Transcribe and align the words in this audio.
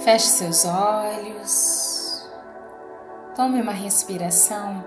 Feche 0.00 0.26
seus 0.26 0.64
olhos. 0.64 2.28
Tome 3.36 3.60
uma 3.60 3.72
respiração 3.72 4.84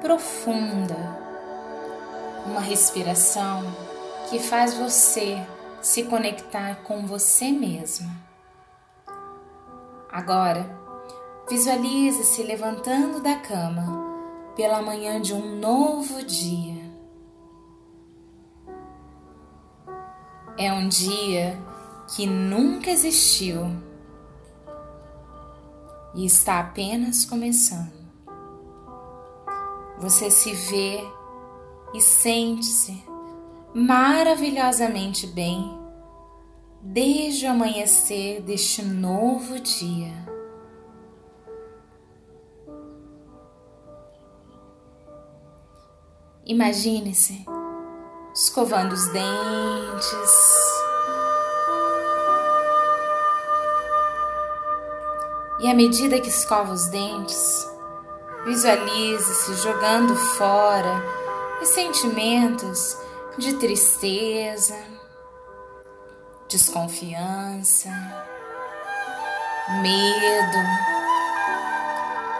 profunda. 0.00 0.96
Uma 2.46 2.60
respiração 2.60 3.62
que 4.28 4.38
faz 4.38 4.74
você 4.74 5.38
se 5.82 6.04
conectar 6.04 6.76
com 6.82 7.06
você 7.06 7.50
mesma. 7.50 8.10
Agora, 10.10 10.64
visualize-se 11.48 12.42
levantando 12.42 13.20
da 13.20 13.36
cama 13.36 13.84
pela 14.56 14.80
manhã 14.80 15.20
de 15.20 15.34
um 15.34 15.58
novo 15.58 16.24
dia. 16.24 16.73
É 20.56 20.72
um 20.72 20.88
dia 20.88 21.58
que 22.14 22.26
nunca 22.26 22.90
existiu 22.90 23.66
e 26.14 26.24
está 26.24 26.60
apenas 26.60 27.24
começando. 27.24 27.92
Você 29.98 30.30
se 30.30 30.52
vê 30.52 31.00
e 31.92 32.00
sente-se 32.00 33.02
maravilhosamente 33.74 35.26
bem 35.26 35.76
desde 36.80 37.46
o 37.46 37.50
amanhecer 37.50 38.40
deste 38.42 38.82
novo 38.82 39.58
dia. 39.58 40.12
Imagine-se 46.44 47.44
escovando 48.34 48.92
os 48.92 49.06
dentes. 49.08 50.54
E 55.60 55.70
à 55.70 55.74
medida 55.74 56.20
que 56.20 56.28
escova 56.28 56.72
os 56.72 56.88
dentes, 56.88 57.70
visualize-se 58.44 59.54
jogando 59.62 60.16
fora 60.16 61.00
os 61.62 61.68
sentimentos 61.68 62.98
de 63.38 63.54
tristeza, 63.54 64.76
desconfiança, 66.48 67.88
medo, 69.80 70.58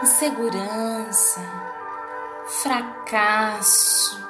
insegurança, 0.03 1.41
fracasso 2.47 4.24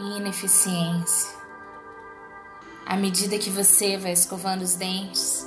e 0.00 0.16
ineficiência. 0.16 1.30
À 2.86 2.96
medida 2.96 3.38
que 3.38 3.50
você 3.50 3.96
vai 3.96 4.12
escovando 4.12 4.62
os 4.62 4.74
dentes, 4.74 5.46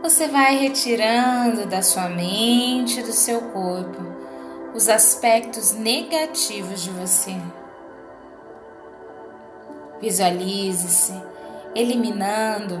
você 0.00 0.28
vai 0.28 0.56
retirando 0.56 1.66
da 1.66 1.82
sua 1.82 2.08
mente 2.08 3.02
do 3.02 3.12
seu 3.12 3.40
corpo 3.50 4.00
os 4.74 4.88
aspectos 4.88 5.72
negativos 5.72 6.82
de 6.82 6.90
você. 6.90 7.36
Visualize-se 10.00 11.12
eliminando 11.74 12.78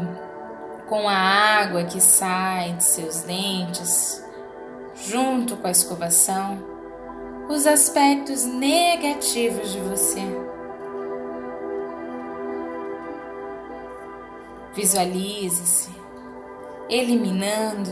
com 0.88 1.08
a 1.08 1.16
água 1.16 1.84
que 1.84 2.00
sai 2.00 2.72
de 2.74 2.84
seus 2.84 3.22
dentes, 3.22 4.24
junto 5.04 5.56
com 5.56 5.66
a 5.66 5.70
escovação, 5.70 6.58
os 7.48 7.66
aspectos 7.66 8.44
negativos 8.44 9.72
de 9.72 9.80
você. 9.80 10.47
Visualize-se 14.78 15.90
eliminando 16.88 17.90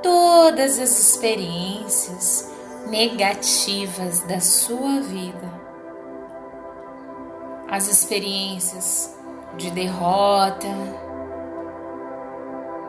todas 0.00 0.78
as 0.78 1.00
experiências 1.00 2.48
negativas 2.86 4.20
da 4.20 4.38
sua 4.38 5.00
vida. 5.00 5.52
As 7.68 7.88
experiências 7.88 9.18
de 9.56 9.72
derrota, 9.72 10.68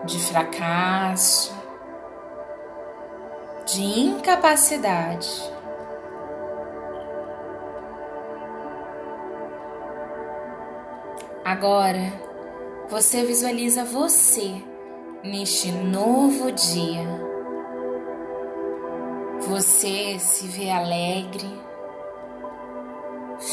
de 0.05 0.19
fracasso, 0.19 1.55
de 3.65 3.81
incapacidade. 3.81 5.51
Agora 11.43 12.32
você 12.93 13.25
visualiza 13.25 13.83
você 13.83 14.53
neste 15.23 15.71
novo 15.71 16.51
dia. 16.51 17.07
Você 19.47 20.19
se 20.19 20.45
vê 20.45 20.69
alegre, 20.69 21.49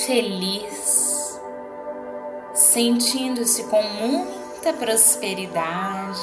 feliz, 0.05 1.41
sentindo-se 2.53 3.65
com 3.65 3.83
muita 3.83 4.75
prosperidade, 4.75 6.21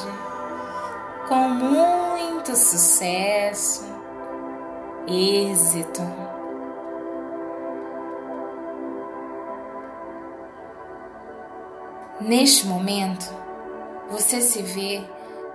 com 1.27 1.49
muito 1.49 2.55
sucesso, 2.55 3.83
êxito. 5.07 6.26
Neste 12.19 12.65
momento, 12.65 13.31
você 14.09 14.41
se 14.41 14.63
vê 14.63 15.03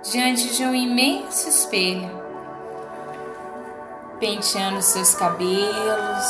diante 0.01 0.55
de 0.55 0.63
um 0.63 0.73
imenso 0.73 1.49
espelho, 1.49 2.09
penteando 4.17 4.81
seus 4.81 5.13
cabelos, 5.13 6.25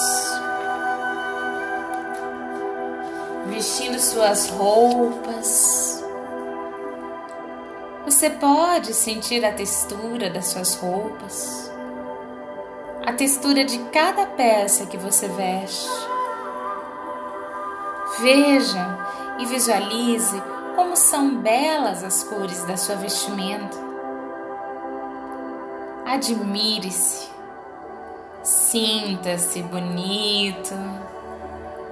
vestindo 3.46 4.00
suas 4.00 4.50
roupas. 4.50 6.04
Você 8.06 8.32
pode 8.32 8.92
sentir 8.96 9.46
a 9.46 9.54
textura 9.54 10.32
das 10.32 10.48
suas 10.48 10.74
roupas, 10.74 11.72
a 13.06 13.14
textura 13.14 13.64
de 13.64 13.78
cada 13.92 14.26
peça 14.26 14.88
que 14.88 14.98
você 14.98 15.28
veste. 15.28 15.88
Veja 18.20 19.23
e 19.40 19.46
visualize 19.46 20.42
como 20.76 20.96
são 20.96 21.38
belas 21.38 22.04
as 22.04 22.24
cores 22.24 22.64
da 22.66 22.78
sua 22.78 22.96
vestimenta. 22.96 23.78
Admire-se, 26.06 27.30
sinta-se 28.44 29.62
bonito, 29.64 30.74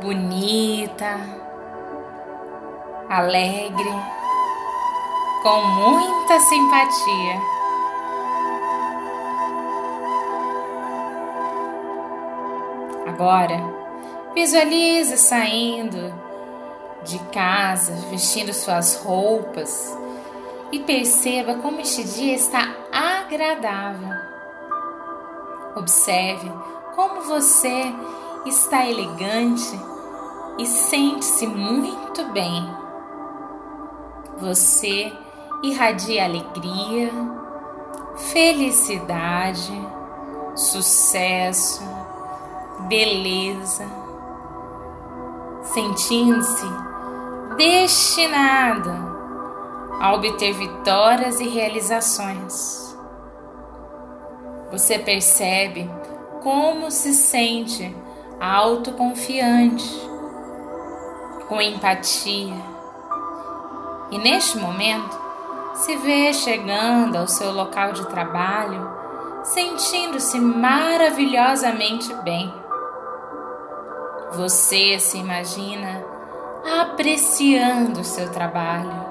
bonita, 0.02 1.20
alegre, 3.10 3.94
com 5.44 5.62
muita 5.64 6.40
simpatia. 6.40 7.52
Agora, 13.08 13.60
visualize 14.34 15.18
saindo 15.18 16.31
de 17.04 17.20
casa, 17.32 17.94
vestindo 18.10 18.54
suas 18.54 18.96
roupas 19.04 19.98
e 20.72 20.80
perceba 20.80 21.56
como 21.56 21.82
este 21.82 22.04
dia 22.04 22.36
está 22.36 22.76
agradável. 22.92 24.10
Observe 25.76 26.52
como 26.96 27.22
você 27.22 27.94
está 28.46 28.88
elegante 28.88 29.80
e 30.58 30.66
sente-se 30.66 31.48
muito 31.48 32.26
bem. 32.32 32.70
Você 34.38 35.12
irradia 35.64 36.26
alegria, 36.26 37.12
felicidade, 38.32 39.74
sucesso, 40.56 41.84
beleza, 42.88 43.86
sentindo-se 45.64 46.91
destinado 47.58 48.92
a 50.00 50.14
obter 50.14 50.54
vitórias 50.54 51.40
e 51.40 51.48
realizações. 51.48 52.96
Você 54.72 54.98
percebe 54.98 55.90
como 56.42 56.90
se 56.90 57.14
sente 57.14 57.96
autoconfiante, 58.40 60.10
com 61.48 61.62
empatia. 61.62 62.56
E 64.10 64.18
neste 64.18 64.58
momento, 64.58 65.20
se 65.76 65.96
vê 65.98 66.34
chegando 66.34 67.18
ao 67.18 67.28
seu 67.28 67.52
local 67.52 67.94
de 67.94 68.08
trabalho, 68.08 68.90
sentindo-se 69.44 70.40
maravilhosamente 70.40 72.14
bem. 72.24 72.52
Você 74.34 74.98
se 75.00 75.18
imagina 75.18 76.11
apreciando 76.66 78.02
o 78.02 78.06
seu 78.06 78.32
trabalho, 78.32 79.10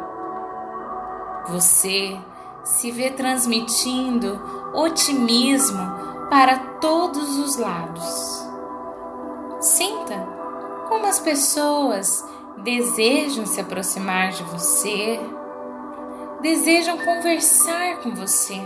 Você 1.49 2.17
se 2.63 2.91
vê 2.93 3.11
transmitindo 3.11 4.41
otimismo 4.73 5.81
para 6.29 6.59
todos 6.81 7.39
os 7.39 7.57
lados. 7.57 8.47
Sinta 9.61 10.17
como 10.89 11.07
as 11.07 11.19
pessoas 11.19 12.25
desejam 12.59 13.47
se 13.47 13.61
aproximar 13.61 14.31
de 14.31 14.43
você, 14.45 15.19
desejam 16.41 16.99
conversar 16.99 17.97
com 18.03 18.15
você, 18.15 18.61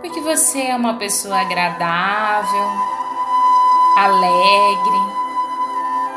porque 0.00 0.20
você 0.20 0.62
é 0.62 0.76
uma 0.76 0.94
pessoa 0.94 1.40
agradável, 1.40 2.66
alegre, 3.96 5.19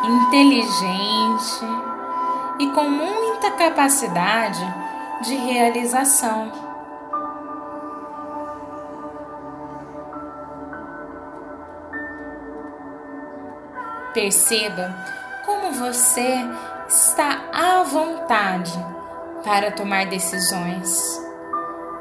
inteligente 0.03 1.65
e 2.59 2.67
com 2.71 2.89
muita 2.89 3.51
capacidade 3.51 4.61
de 5.21 5.35
realização. 5.35 6.51
Perceba 14.13 14.95
como 15.45 15.71
você 15.71 16.37
está 16.87 17.49
à 17.51 17.83
vontade 17.83 18.73
para 19.43 19.71
tomar 19.71 20.05
decisões, 20.05 21.19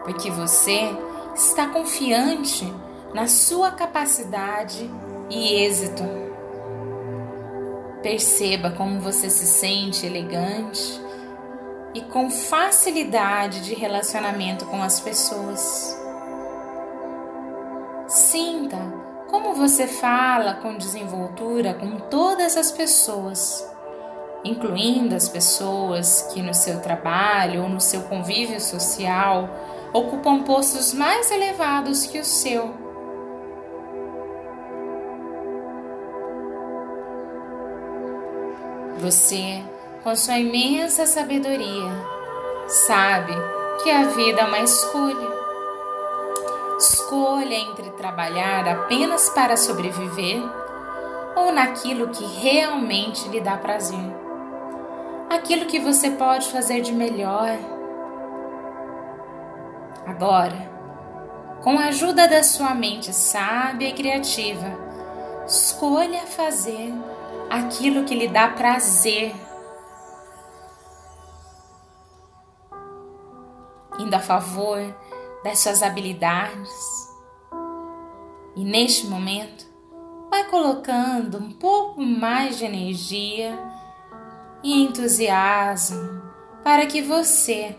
porque 0.04 0.31
você 0.31 0.94
está 1.34 1.69
confiante 1.69 2.72
na 3.14 3.26
sua 3.26 3.70
capacidade 3.70 4.90
e 5.31 5.64
êxito. 5.64 6.31
Perceba 8.02 8.70
como 8.72 9.00
você 9.00 9.31
se 9.31 9.46
sente 9.46 10.04
elegante 10.04 11.00
e 11.94 12.00
com 12.00 12.31
facilidade 12.31 13.62
de 13.62 13.75
relacionamento 13.75 14.66
com 14.66 14.82
as 14.82 14.99
pessoas. 15.00 15.96
Sinta 18.08 18.76
como 19.31 19.54
você 19.54 19.87
fala 19.87 20.54
com 20.54 20.76
desenvoltura 20.76 21.75
com 21.75 21.96
todas 22.10 22.56
as 22.56 22.70
pessoas, 22.72 23.66
incluindo 24.44 25.14
as 25.14 25.28
pessoas 25.28 26.28
que 26.34 26.43
no 26.43 26.52
seu 26.52 26.81
trabalho 26.81 27.62
ou 27.62 27.69
no 27.69 27.81
seu 27.81 28.02
convívio 28.02 28.60
social 28.60 29.49
ocupam 29.93 30.43
postos 30.43 30.93
mais 30.93 31.31
elevados 31.31 32.04
que 32.04 32.19
o 32.19 32.25
seu. 32.25 32.81
Você, 39.02 39.60
com 40.04 40.14
sua 40.14 40.38
imensa 40.38 41.06
sabedoria, 41.06 41.90
sabe 42.69 43.32
que 43.82 43.90
a 43.90 44.04
vida 44.04 44.43
é 44.43 44.44
uma 44.44 44.60
escolha 44.60 45.43
escolha 46.78 47.54
entre 47.54 47.90
trabalhar 47.90 48.66
apenas 48.69 49.28
para 49.31 49.56
sobreviver 49.56 50.40
ou 51.37 51.52
naquilo 51.52 52.08
que 52.08 52.25
realmente 52.25 53.28
lhe 53.28 53.40
dá 53.40 53.56
prazer. 53.56 53.99
Aquilo 55.28 55.66
que 55.66 55.81
você 55.81 56.10
pode 56.12 56.49
fazer 56.49 56.81
de 56.81 56.93
melhor. 56.93 57.58
Agora, 60.06 60.70
com 61.60 61.76
a 61.76 61.87
ajuda 61.87 62.28
da 62.28 62.43
sua 62.43 62.72
mente 62.72 63.12
sábia 63.12 63.88
e 63.88 63.93
criativa, 63.93 64.78
escolha 65.46 66.20
fazer 66.20 66.94
aquilo 67.52 68.04
que 68.04 68.14
lhe 68.14 68.28
dá 68.28 68.49
prazer. 68.49 69.34
Indo 73.99 74.14
a 74.14 74.20
favor 74.20 74.81
das 75.44 75.58
suas 75.58 75.82
habilidades. 75.82 76.70
E 78.56 78.64
neste 78.64 79.06
momento, 79.06 79.66
vai 80.31 80.49
colocando 80.49 81.38
um 81.38 81.52
pouco 81.52 82.00
mais 82.00 82.56
de 82.56 82.64
energia 82.64 83.58
e 84.62 84.82
entusiasmo 84.82 86.22
para 86.64 86.87
que 86.87 87.02
você 87.02 87.76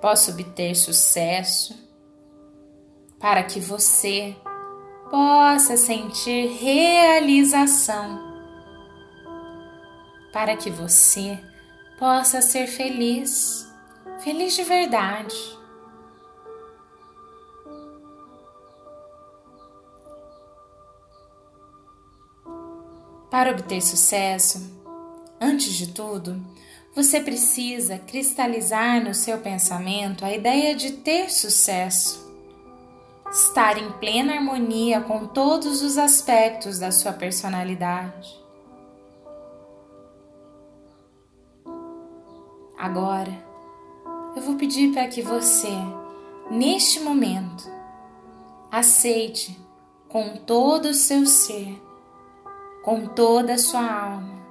possa 0.00 0.30
obter 0.30 0.76
sucesso, 0.76 1.74
para 3.18 3.42
que 3.42 3.58
você 3.58 4.36
possa 5.10 5.76
sentir 5.76 6.48
realização, 6.58 8.25
para 10.36 10.54
que 10.54 10.68
você 10.68 11.38
possa 11.98 12.42
ser 12.42 12.66
feliz, 12.66 13.66
feliz 14.22 14.54
de 14.54 14.64
verdade. 14.64 15.34
Para 23.30 23.52
obter 23.52 23.80
sucesso, 23.80 24.70
antes 25.40 25.72
de 25.72 25.94
tudo, 25.94 26.38
você 26.94 27.18
precisa 27.18 27.98
cristalizar 27.98 29.02
no 29.02 29.14
seu 29.14 29.38
pensamento 29.38 30.22
a 30.22 30.34
ideia 30.34 30.76
de 30.76 30.92
ter 30.98 31.30
sucesso. 31.30 32.30
Estar 33.30 33.78
em 33.78 33.90
plena 33.92 34.34
harmonia 34.34 35.00
com 35.00 35.26
todos 35.28 35.80
os 35.80 35.96
aspectos 35.96 36.78
da 36.78 36.92
sua 36.92 37.14
personalidade. 37.14 38.45
Agora, 42.78 43.32
eu 44.34 44.42
vou 44.42 44.56
pedir 44.56 44.92
para 44.92 45.08
que 45.08 45.22
você, 45.22 45.72
neste 46.50 47.00
momento, 47.00 47.70
aceite 48.70 49.58
com 50.08 50.36
todo 50.36 50.86
o 50.86 50.94
seu 50.94 51.26
ser 51.26 51.86
com 52.86 53.04
toda 53.04 53.54
a 53.54 53.58
sua 53.58 53.84
alma, 53.84 54.46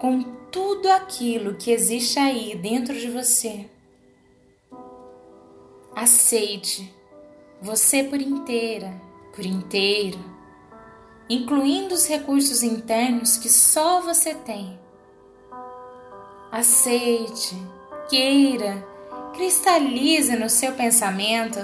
com 0.00 0.22
tudo 0.50 0.90
aquilo 0.90 1.56
que 1.56 1.70
existe 1.70 2.18
aí 2.18 2.56
dentro 2.56 2.98
de 2.98 3.10
você. 3.10 3.68
Aceite 5.94 6.90
você 7.60 8.02
por 8.02 8.22
inteira, 8.22 8.98
por 9.36 9.44
inteiro, 9.44 10.18
incluindo 11.28 11.94
os 11.94 12.06
recursos 12.06 12.62
internos 12.62 13.36
que 13.36 13.50
só 13.50 14.00
você 14.00 14.32
tem. 14.34 14.80
Aceite, 16.52 17.56
queira, 18.08 18.86
cristalize 19.34 20.36
no 20.36 20.48
seu 20.48 20.72
pensamento 20.74 21.58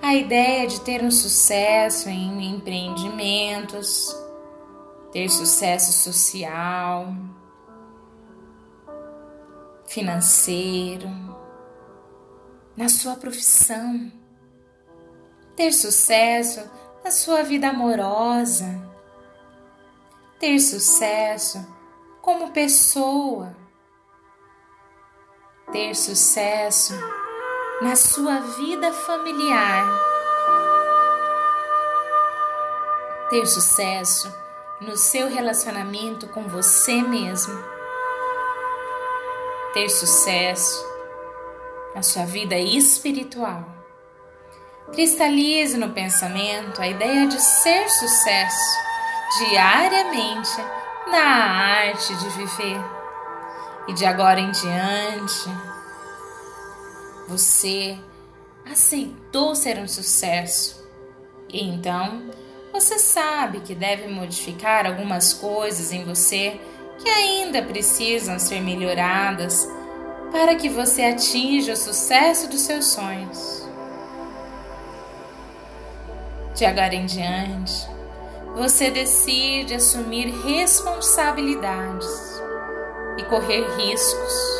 a 0.00 0.14
ideia 0.14 0.68
de 0.68 0.80
ter 0.82 1.02
um 1.02 1.10
sucesso 1.10 2.08
em 2.08 2.54
empreendimentos 2.54 4.14
ter 5.12 5.28
sucesso 5.30 5.92
social, 5.92 7.12
financeiro, 9.86 11.08
na 12.76 12.88
sua 12.88 13.16
profissão, 13.16 14.12
ter 15.56 15.72
sucesso 15.72 16.70
na 17.02 17.10
sua 17.10 17.42
vida 17.42 17.70
amorosa, 17.70 18.66
ter 20.38 20.60
sucesso 20.60 21.66
como 22.20 22.52
pessoa, 22.52 23.56
ter 25.72 25.94
sucesso 25.94 26.94
na 27.82 27.94
sua 27.94 28.40
vida 28.40 28.92
familiar, 28.92 29.86
ter 33.28 33.46
sucesso 33.46 34.32
no 34.80 34.96
seu 34.96 35.28
relacionamento 35.28 36.26
com 36.28 36.44
você 36.44 37.02
mesmo, 37.02 37.62
ter 39.74 39.90
sucesso 39.90 40.86
na 41.94 42.02
sua 42.02 42.24
vida 42.24 42.58
espiritual. 42.58 43.64
Cristalize 44.92 45.76
no 45.76 45.90
pensamento 45.90 46.80
a 46.80 46.88
ideia 46.88 47.26
de 47.26 47.38
ser 47.40 47.90
sucesso 47.90 48.78
diariamente 49.38 50.56
na 51.10 51.20
arte 51.20 52.14
de 52.14 52.28
viver. 52.30 52.97
E 53.88 53.94
de 53.94 54.04
agora 54.04 54.38
em 54.38 54.50
diante, 54.50 55.48
você 57.26 57.98
aceitou 58.70 59.54
ser 59.54 59.78
um 59.78 59.88
sucesso. 59.88 60.86
E 61.48 61.66
então, 61.66 62.30
você 62.70 62.98
sabe 62.98 63.60
que 63.60 63.74
deve 63.74 64.06
modificar 64.08 64.84
algumas 64.84 65.32
coisas 65.32 65.90
em 65.90 66.04
você 66.04 66.60
que 66.98 67.08
ainda 67.08 67.62
precisam 67.62 68.38
ser 68.38 68.60
melhoradas 68.60 69.66
para 70.30 70.54
que 70.54 70.68
você 70.68 71.04
atinja 71.04 71.72
o 71.72 71.76
sucesso 71.76 72.46
dos 72.48 72.60
seus 72.60 72.84
sonhos. 72.88 73.66
De 76.54 76.66
agora 76.66 76.94
em 76.94 77.06
diante, 77.06 77.88
você 78.54 78.90
decide 78.90 79.72
assumir 79.74 80.30
responsabilidades 80.42 82.37
e 83.18 83.24
correr 83.24 83.66
riscos. 83.76 84.58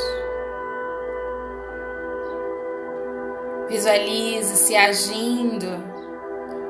Visualize-se 3.68 4.74
agindo 4.74 5.66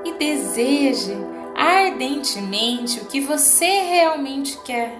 e 0.04 0.12
deseje 0.12 1.16
ardentemente 1.56 3.00
o 3.00 3.06
que 3.06 3.20
você 3.20 3.80
realmente 3.80 4.58
quer. 4.58 4.96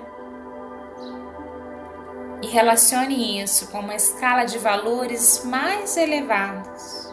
E 2.43 2.47
relacione 2.47 3.41
isso 3.43 3.69
com 3.69 3.81
uma 3.81 3.95
escala 3.95 4.45
de 4.45 4.59
valores 4.59 5.45
mais 5.45 5.97
elevados. 5.97 7.13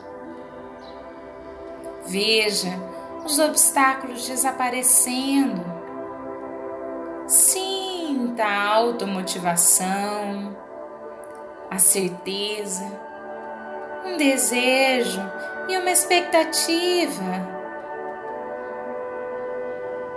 Veja 2.05 2.71
os 3.25 3.39
obstáculos 3.39 4.27
desaparecendo. 4.27 5.74
Sinta 8.35 8.47
a 8.49 8.67
automotivação, 8.73 10.57
a 11.71 11.79
certeza, 11.79 12.83
um 14.05 14.17
desejo 14.17 15.21
e 15.69 15.77
uma 15.77 15.89
expectativa 15.89 17.47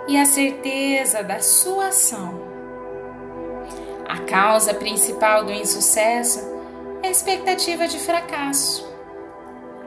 e 0.08 0.16
a 0.16 0.24
certeza 0.24 1.22
da 1.22 1.38
sua 1.38 1.90
ação. 1.90 2.40
A 4.08 4.18
causa 4.28 4.74
principal 4.74 5.44
do 5.44 5.52
insucesso 5.52 6.40
é 7.04 7.06
a 7.06 7.12
expectativa 7.12 7.86
de 7.86 8.00
fracasso. 8.00 8.84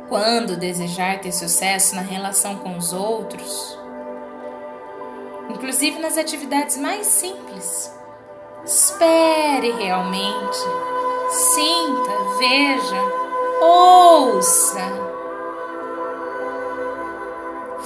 Quando 0.08 0.56
desejar 0.56 1.20
ter 1.20 1.34
sucesso 1.34 1.96
na 1.96 2.02
relação 2.02 2.60
com 2.60 2.78
os 2.78 2.94
outros, 2.94 3.78
inclusive 5.50 6.00
nas 6.00 6.18
atividades 6.18 6.78
mais 6.78 7.08
simples, 7.08 8.00
espere 8.64 9.72
realmente, 9.72 10.60
sinta, 11.30 12.12
veja, 12.38 13.02
ouça. 13.62 15.12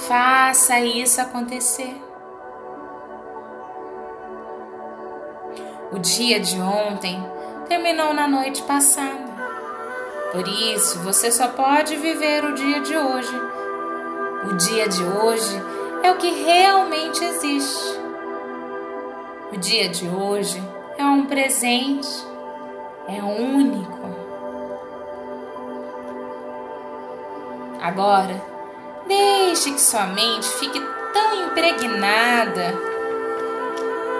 Faça 0.06 0.80
isso 0.80 1.20
acontecer. 1.20 2.00
O 5.92 5.98
dia 5.98 6.38
de 6.38 6.60
ontem 6.60 7.24
terminou 7.68 8.12
na 8.12 8.28
noite 8.28 8.62
passada. 8.62 9.34
Por 10.32 10.46
isso, 10.46 10.98
você 11.00 11.32
só 11.32 11.48
pode 11.48 11.96
viver 11.96 12.44
o 12.44 12.54
dia 12.54 12.80
de 12.80 12.96
hoje. 12.96 13.40
O 14.50 14.54
dia 14.54 14.88
de 14.88 15.02
hoje 15.02 15.62
é 16.02 16.10
o 16.10 16.16
que 16.16 16.28
realmente 16.28 17.24
existe. 17.24 18.05
O 19.52 19.56
dia 19.56 19.88
de 19.88 20.08
hoje 20.08 20.60
é 20.98 21.04
um 21.04 21.26
presente, 21.26 22.08
é 23.08 23.22
único. 23.22 23.96
Agora, 27.80 28.42
deixe 29.06 29.70
que 29.70 29.80
sua 29.80 30.06
mente 30.06 30.48
fique 30.58 30.80
tão 31.12 31.46
impregnada 31.46 32.74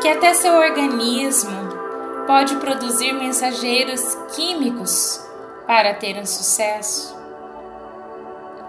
que 0.01 0.09
até 0.09 0.33
seu 0.35 0.55
organismo 0.55 1.77
pode 2.27 2.55
produzir 2.57 3.13
mensageiros 3.13 4.17
químicos 4.35 5.21
para 5.67 5.93
ter 5.95 6.17
um 6.19 6.27
sucesso. 6.27 7.17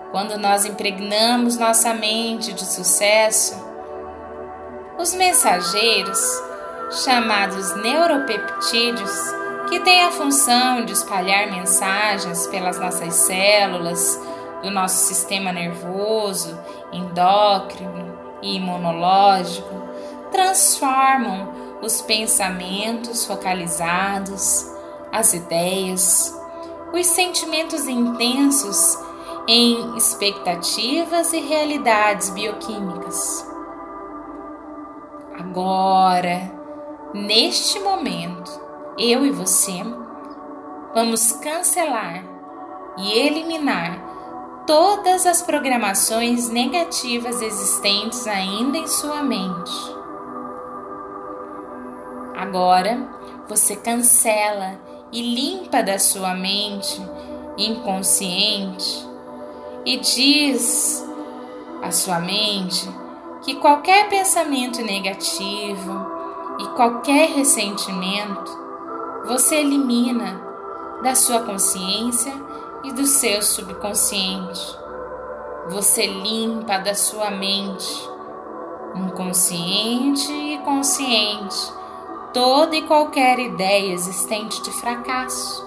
Quando 0.10 0.38
nós 0.38 0.66
impregnamos 0.66 1.58
nossa 1.58 1.94
mente 1.94 2.52
de 2.54 2.66
sucesso, 2.66 3.56
os 4.98 5.14
mensageiros, 5.14 6.20
chamados 6.91 7.75
neuropeptídeos, 7.75 9.12
que 9.70 9.79
têm 9.82 10.03
a 10.06 10.12
função 10.12 10.86
de 10.86 10.94
espalhar 10.94 11.51
mensagens 11.51 12.48
pelas 12.48 12.79
nossas 12.79 13.13
células 13.13 14.20
do 14.63 14.72
nosso 14.72 15.06
sistema 15.06 15.51
nervoso, 15.51 16.58
endócrino 16.91 18.17
e 18.41 18.56
imunológico, 18.56 19.88
transformam 20.32 21.53
os 21.82 22.01
pensamentos 22.01 23.25
focalizados, 23.25 24.65
as 25.12 25.34
ideias, 25.34 26.34
os 26.94 27.06
sentimentos 27.06 27.88
intensos 27.88 28.98
em 29.48 29.96
expectativas 29.96 31.34
e 31.34 31.39
realidades 31.39 32.29
bioquímicas. 32.29 33.46
Agora, 35.39 36.57
neste 37.17 37.79
momento, 37.79 38.51
eu 38.97 39.25
e 39.25 39.31
você 39.31 39.83
vamos 40.93 41.31
cancelar 41.33 42.24
e 42.97 43.12
eliminar 43.12 44.63
todas 44.65 45.25
as 45.25 45.41
programações 45.41 46.50
negativas 46.50 47.41
existentes 47.41 48.27
ainda 48.27 48.77
em 48.77 48.88
sua 48.88 49.24
mente. 49.24 49.71
Agora 52.36 53.09
você 53.47 53.75
cancela 53.75 54.79
e 55.12 55.21
limpa 55.21 55.81
da 55.81 55.97
sua 55.97 56.33
mente 56.33 57.01
inconsciente 57.57 59.07
e 59.86 59.97
diz 59.97 61.03
à 61.81 61.91
sua 61.91 62.19
mente 62.19 62.88
que 63.43 63.55
qualquer 63.55 64.09
pensamento 64.09 64.81
negativo 64.81 66.07
e 66.60 66.68
qualquer 66.70 67.30
ressentimento 67.30 68.58
você 69.26 69.56
elimina 69.56 70.42
da 71.04 71.16
sua 71.16 71.42
consciência 71.42 72.34
e 72.84 72.92
do 72.92 73.06
seu 73.06 73.42
subconsciente. 73.42 74.78
Você 75.70 76.06
limpa 76.06 76.78
da 76.78 76.96
sua 76.96 77.30
mente, 77.30 78.10
inconsciente 78.96 80.32
e 80.32 80.58
consciente 80.60 81.78
toda 82.34 82.76
e 82.76 82.84
qualquer 82.84 83.40
ideia 83.40 83.94
existente 83.94 84.62
de 84.62 84.72
fracasso. 84.72 85.66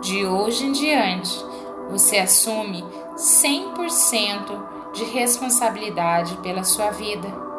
De 0.00 0.26
hoje 0.26 0.66
em 0.66 0.72
diante, 0.72 1.44
você 1.88 2.18
assume 2.18 2.84
100% 3.16 4.92
de 4.92 5.04
responsabilidade 5.04 6.36
pela 6.38 6.64
sua 6.64 6.90
vida. 6.90 7.51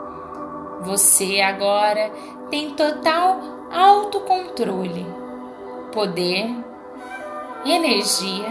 Você 0.84 1.40
agora 1.42 2.12
tem 2.50 2.72
total 2.72 3.40
autocontrole, 3.72 5.06
poder, 5.92 6.50
energia 7.66 8.48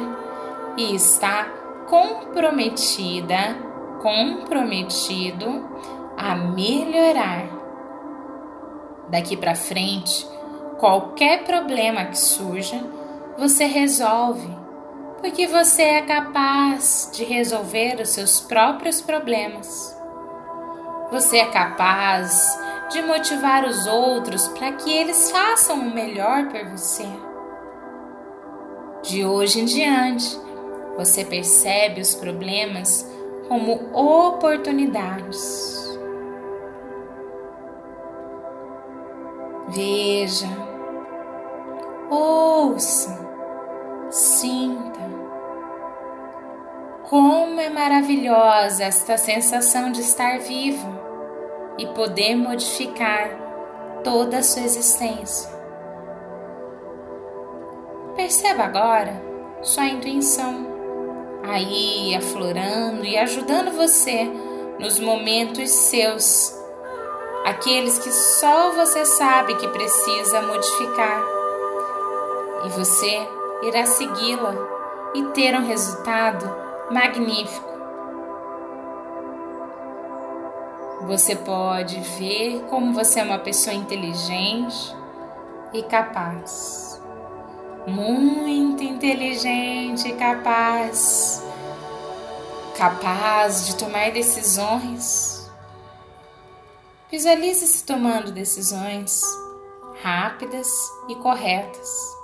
e 0.77 0.95
está 0.95 1.45
comprometida, 1.89 3.57
comprometido 4.03 5.69
a 6.17 6.35
melhorar 6.35 7.63
Daqui 9.13 9.37
para 9.37 9.55
frente, 9.55 10.27
qualquer 10.79 11.45
problema 11.45 12.07
que 12.07 12.19
surja, 12.19 12.83
você 13.37 13.67
resolve, 13.67 14.49
porque 15.21 15.47
você 15.47 15.83
é 15.83 16.01
capaz 16.01 17.11
de 17.13 17.23
resolver 17.23 18.01
os 18.01 18.09
seus 18.09 18.41
próprios 18.41 19.03
problemas. 19.03 19.95
Você 21.13 21.37
é 21.37 21.45
capaz 21.45 22.59
de 22.89 23.03
motivar 23.03 23.67
os 23.67 23.87
outros 23.87 24.49
para 24.49 24.73
que 24.73 24.91
eles 24.91 25.31
façam 25.31 25.81
o 25.81 25.95
melhor 25.95 26.49
por 26.49 26.65
você. 26.71 27.07
De 29.03 29.23
hoje 29.23 29.61
em 29.61 29.67
diante, 29.67 30.41
você 30.97 31.23
percebe 31.23 32.01
os 32.01 32.15
problemas 32.15 33.07
como 33.47 33.91
oportunidades. 33.93 35.87
Veja, 39.69 40.49
ouça, 42.09 43.19
sinta. 44.11 45.03
Como 47.11 47.61
é 47.61 47.69
maravilhosa 47.69 48.85
esta 48.85 49.19
sensação 49.19 49.93
de 49.93 50.01
estar 50.01 50.39
vivo 50.39 51.02
e 51.79 51.87
poder 51.89 52.37
modificar 52.37 53.31
toda 54.05 54.39
a 54.39 54.43
sua 54.43 54.63
existência. 54.63 55.51
Perceba 58.15 58.65
agora 58.65 59.23
sua 59.63 59.87
intuição 59.87 60.67
aí 61.43 62.15
aflorando 62.15 63.05
e 63.05 63.17
ajudando 63.17 63.73
você 63.73 64.25
nos 64.79 65.01
momentos 65.01 65.71
seus 65.71 66.55
aqueles 67.45 67.99
que 67.99 68.13
só 68.13 68.71
você 68.73 69.05
sabe 69.05 69.55
que 69.57 69.69
precisa 69.69 70.43
modificar. 70.43 71.23
E 72.65 72.69
você 72.71 73.29
irá 73.63 73.85
segui-la 73.87 74.55
e 75.15 75.25
ter 75.35 75.55
um 75.55 75.67
resultado 75.67 76.49
magnífico. 76.91 77.72
Você 81.07 81.35
pode 81.35 81.99
ver 82.01 82.63
como 82.71 82.93
você 82.93 83.21
é 83.21 83.25
uma 83.25 83.39
pessoa 83.39 83.75
inteligente 83.75 84.95
e 85.73 85.83
capaz. 85.83 87.01
muito 87.85 88.85
inteligente 88.85 90.07
e 90.07 90.13
capaz, 90.13 91.43
capaz 92.79 93.67
de 93.67 93.75
tomar 93.75 94.13
decisões. 94.13 95.51
Visualize-se 97.11 97.85
tomando 97.85 98.31
decisões 98.31 99.25
rápidas 100.01 100.69
e 101.09 101.17
corretas. 101.17 102.17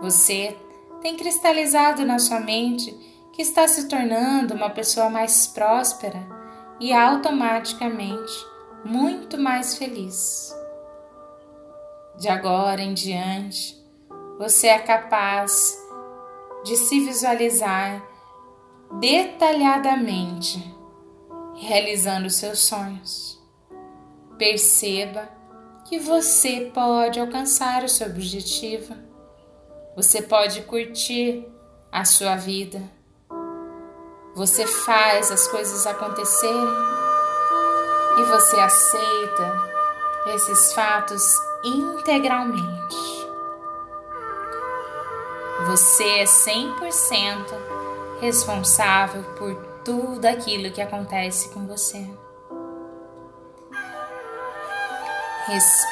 Você 0.00 0.56
tem 1.02 1.16
cristalizado 1.16 2.06
na 2.06 2.20
sua 2.20 2.38
mente 2.38 2.92
que 3.32 3.42
está 3.42 3.66
se 3.66 3.88
tornando 3.88 4.54
uma 4.54 4.70
pessoa 4.70 5.10
mais 5.10 5.48
próspera 5.48 6.39
e 6.80 6.92
automaticamente 6.92 8.32
muito 8.84 9.38
mais 9.38 9.76
feliz. 9.76 10.54
De 12.18 12.28
agora 12.28 12.80
em 12.80 12.94
diante, 12.94 13.78
você 14.38 14.68
é 14.68 14.78
capaz 14.78 15.78
de 16.64 16.76
se 16.76 17.00
visualizar 17.00 18.02
detalhadamente 18.98 20.80
realizando 21.60 22.30
seus 22.30 22.60
sonhos. 22.60 23.38
Perceba 24.38 25.28
que 25.84 25.98
você 25.98 26.70
pode 26.72 27.20
alcançar 27.20 27.84
o 27.84 27.88
seu 27.88 28.06
objetivo. 28.06 28.94
Você 29.94 30.22
pode 30.22 30.62
curtir 30.62 31.46
a 31.92 32.04
sua 32.04 32.36
vida. 32.36 32.82
Você 34.40 34.66
faz 34.66 35.30
as 35.30 35.46
coisas 35.48 35.86
acontecerem 35.86 36.74
e 38.16 38.22
você 38.22 38.58
aceita 38.58 39.70
esses 40.34 40.72
fatos 40.72 41.22
integralmente. 41.62 42.96
Você 45.66 46.20
é 46.20 46.24
100% 46.24 47.54
responsável 48.22 49.22
por 49.36 49.54
tudo 49.84 50.24
aquilo 50.24 50.72
que 50.72 50.80
acontece 50.80 51.50
com 51.50 51.66
você. 51.66 52.08
Respire, 55.48 55.90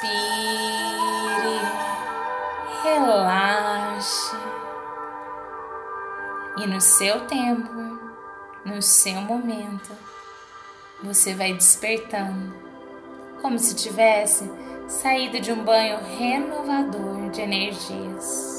relaxe 2.82 4.36
e 6.56 6.66
no 6.66 6.80
seu 6.80 7.26
tempo, 7.26 7.97
no 8.68 8.82
seu 8.82 9.20
momento, 9.22 9.90
você 11.02 11.34
vai 11.34 11.54
despertando, 11.54 12.54
como 13.40 13.58
se 13.58 13.74
tivesse 13.74 14.50
saído 14.86 15.40
de 15.40 15.52
um 15.52 15.64
banho 15.64 15.98
renovador 16.18 17.30
de 17.30 17.40
energias. 17.40 18.57